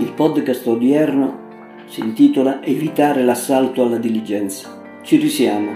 [0.00, 1.46] Il podcast odierno
[1.86, 4.82] si intitola Evitare l'assalto alla diligenza.
[5.02, 5.70] Ci risiamo.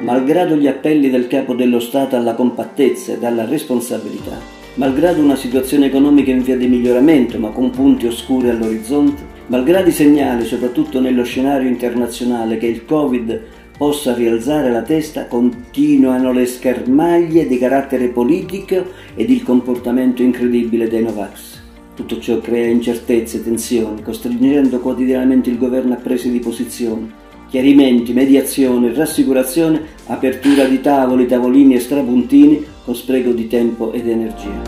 [0.00, 4.38] Malgrado gli appelli del capo dello Stato alla compattezza ed alla responsabilità,
[4.76, 9.92] malgrado una situazione economica in via di miglioramento ma con punti oscuri all'orizzonte, malgrado i
[9.92, 13.40] segnali, soprattutto nello scenario internazionale, che il Covid
[13.82, 18.76] possa rialzare la testa, continuano le schermaglie di carattere politico
[19.16, 21.60] ed il comportamento incredibile dei Novax.
[21.96, 27.10] Tutto ciò crea incertezze e tensioni, costringendo quotidianamente il governo a prese di posizione,
[27.48, 34.62] chiarimenti, mediazione, rassicurazione, apertura di tavoli, tavolini e strapuntini con spreco di tempo ed energia.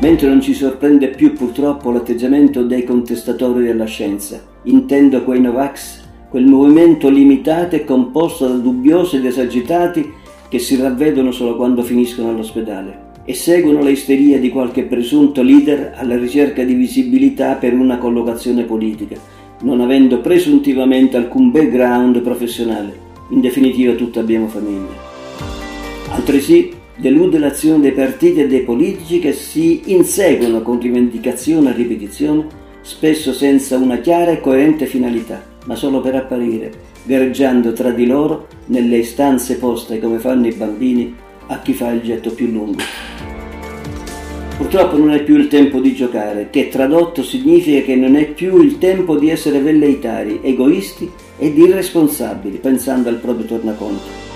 [0.00, 6.46] Mentre non ci sorprende più purtroppo l'atteggiamento dei contestatori della scienza, intendo quei Novax, quel
[6.46, 10.12] movimento limitato e composto da dubbiosi ed esagitati
[10.48, 15.92] che si ravvedono solo quando finiscono all'ospedale e seguono le isterie di qualche presunto leader
[15.96, 19.16] alla ricerca di visibilità per una collocazione politica,
[19.60, 23.06] non avendo presuntivamente alcun background professionale.
[23.30, 24.96] In definitiva tutti abbiamo famiglia.
[26.10, 32.46] Altresì delude l'azione dei partiti e dei politici che si inseguono con rivendicazione e ripetizione,
[32.80, 38.46] spesso senza una chiara e coerente finalità, ma solo per apparire, gareggiando tra di loro
[38.66, 41.14] nelle istanze poste come fanno i bambini
[41.48, 42.78] a chi fa il getto più lungo.
[44.56, 48.62] Purtroppo non è più il tempo di giocare, che tradotto significa che non è più
[48.62, 54.26] il tempo di essere velleitari, egoisti ed irresponsabili, pensando al proprio tornaconto.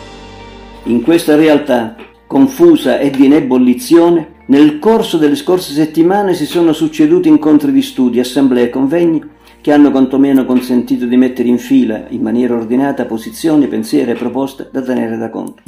[0.85, 7.29] In questa realtà confusa ed in ebollizione, nel corso delle scorse settimane si sono succeduti
[7.29, 9.23] incontri di studi, assemblee e convegni
[9.63, 14.69] che hanno quantomeno consentito di mettere in fila, in maniera ordinata, posizioni, pensieri e proposte
[14.71, 15.63] da tenere da conto.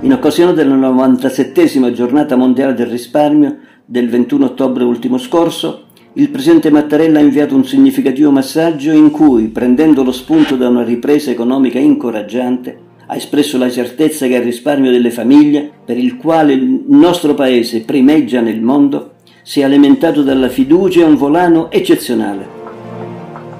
[0.00, 6.70] In occasione della 97 giornata mondiale del risparmio del 21 ottobre ultimo scorso, il presidente
[6.70, 11.80] Mattarella ha inviato un significativo messaggio in cui, prendendo lo spunto da una ripresa economica
[11.80, 17.34] incoraggiante, ha espresso la certezza che il risparmio delle famiglie, per il quale il nostro
[17.34, 19.13] paese primeggia nel mondo,
[19.44, 22.48] sia alimentato dalla fiducia e un volano eccezionale.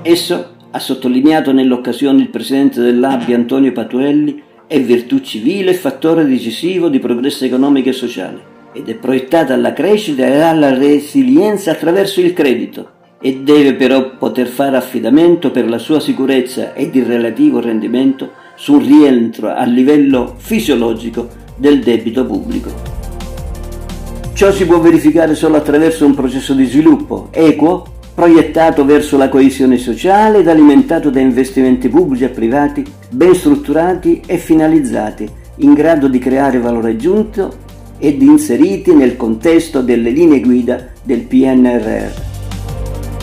[0.03, 6.89] Esso, ha sottolineato nell'occasione il presidente dell'ABI Antonio Patuelli, è virtù civile e fattore decisivo
[6.89, 12.33] di progresso economico e sociale ed è proiettata alla crescita e alla resilienza attraverso il
[12.33, 12.91] credito
[13.21, 18.85] e deve però poter fare affidamento per la sua sicurezza ed il relativo rendimento sul
[18.85, 22.94] rientro a livello fisiologico del debito pubblico.
[24.45, 29.79] Ciò si può verificare solo attraverso un processo di sviluppo equo proiettato verso la coesione
[29.79, 35.27] sociale ed alimentato da investimenti pubblici e privati ben strutturati e finalizzati,
[35.61, 37.55] in grado di creare valore aggiunto
[37.97, 42.13] ed inseriti nel contesto delle linee guida del PNRR.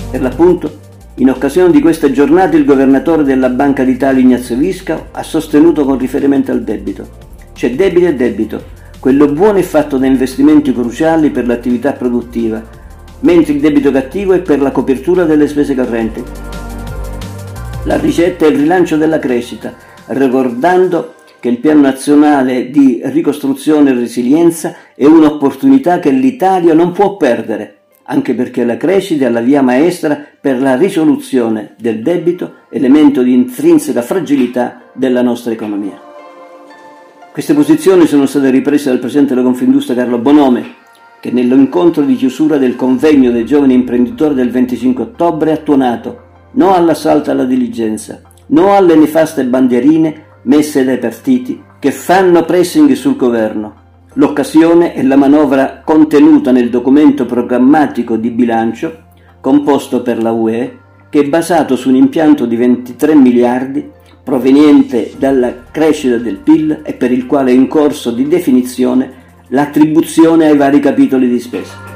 [0.10, 0.80] Per l'appunto,
[1.18, 6.00] in occasione di questa giornata il governatore della Banca d'Italia Ignazio Visca ha sostenuto con
[6.00, 7.08] riferimento al debito.
[7.54, 12.62] C'è debito e debito, quello buono è fatto da investimenti cruciali per l'attività produttiva,
[13.22, 16.24] mentre il debito cattivo è per la copertura delle spese correnti.
[17.86, 19.74] La ricetta è il rilancio della crescita,
[20.06, 27.18] ricordando che il Piano nazionale di ricostruzione e resilienza è un'opportunità che l'Italia non può
[27.18, 33.24] perdere, anche perché la crescita è la via maestra per la risoluzione del debito, elemento
[33.24, 36.11] di intrinseca fragilità della nostra economia.
[37.32, 40.76] Queste posizioni sono state riprese dal Presidente della Confindustria Carlo Bonome,
[41.22, 46.24] che nell'incontro di chiusura del convegno dei giovani imprenditori del 25 ottobre ha tuonato
[46.56, 53.16] no all'assalto alla diligenza, no alle nefaste bandierine messe dai partiti che fanno pressing sul
[53.16, 53.76] governo.
[54.16, 59.04] L'occasione è la manovra contenuta nel documento programmatico di bilancio
[59.40, 63.90] composto per la UE che è basato su un impianto di 23 miliardi
[64.24, 70.48] proveniente dalla crescita del PIL e per il quale è in corso di definizione l'attribuzione
[70.48, 71.90] ai vari capitoli di spesa.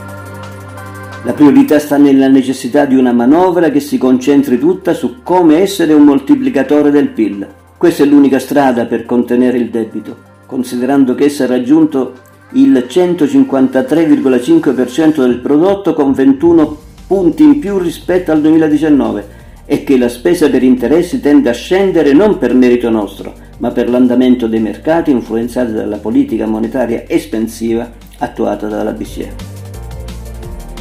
[1.23, 5.93] La priorità sta nella necessità di una manovra che si concentri tutta su come essere
[5.93, 7.47] un moltiplicatore del PIL.
[7.77, 12.13] Questa è l'unica strada per contenere il debito, considerando che esso ha raggiunto
[12.51, 16.77] il 153,5% del prodotto con 21
[17.07, 22.13] punti in più rispetto al 2019 e che la spesa per interessi tende a scendere
[22.13, 28.67] non per merito nostro, ma per l'andamento dei mercati influenzati dalla politica monetaria espansiva attuata
[28.67, 29.33] dalla BCE.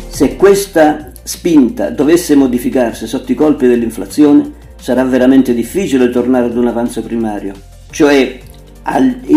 [0.08, 6.66] Se questa spinta dovesse modificarsi sotto i colpi dell'inflazione, sarà veramente difficile tornare ad un
[6.66, 7.54] avanzo primario,
[7.90, 8.38] cioè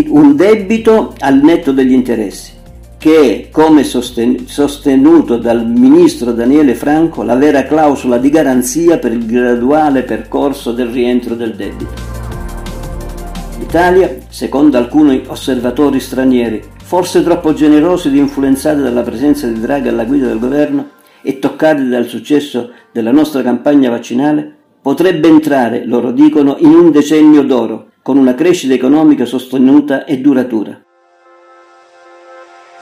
[0.10, 2.52] un debito al netto degli interessi,
[2.98, 10.02] che come sostenuto dal ministro Daniele Franco, la vera clausola di garanzia per il graduale
[10.02, 12.16] percorso del rientro del debito.
[13.60, 20.06] L'Italia, secondo alcuni osservatori stranieri, forse troppo generosi ed influenzati dalla presenza di Draghi alla
[20.06, 20.90] guida del governo
[21.22, 27.44] e toccati dal successo della nostra campagna vaccinale, potrebbe entrare, loro dicono, in un decennio
[27.44, 30.82] d'oro, con una crescita economica sostenuta e duratura.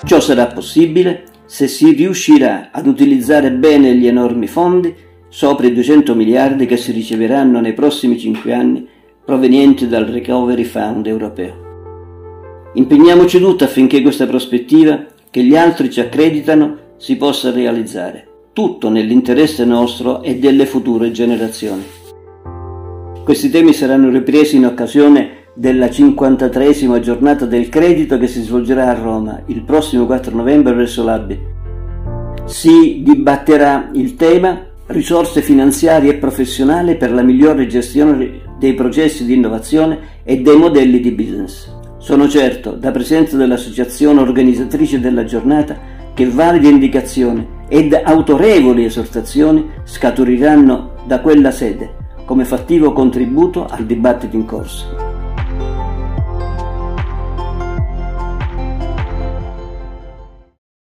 [0.06, 4.94] Ciò sarà possibile se si riuscirà ad utilizzare bene gli enormi fondi,
[5.30, 8.88] sopra i 200 miliardi che si riceveranno nei prossimi 5 anni,
[9.26, 12.72] provenienti dal Recovery Fund europeo.
[12.76, 19.66] Impegniamoci tutti affinché questa prospettiva, che gli altri ci accreditano, si possa realizzare, tutto nell'interesse
[19.66, 21.84] nostro e delle future generazioni.
[23.24, 28.94] Questi temi saranno ripresi in occasione della 53esima giornata del credito che si svolgerà a
[28.94, 31.40] Roma il prossimo 4 novembre verso l'Abi.
[32.44, 39.34] Si dibatterà il tema risorse finanziarie e professionali per la migliore gestione dei processi di
[39.34, 41.74] innovazione e dei modelli di business.
[41.98, 50.94] Sono certo, da presenza dell'associazione organizzatrice della giornata, che valide indicazioni ed autorevoli esortazioni scaturiranno
[51.06, 55.05] da quella sede come fattivo contributo al dibattito in corso.